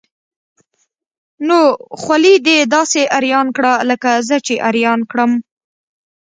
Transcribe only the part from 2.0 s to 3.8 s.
خولي ده داسې اریان کړه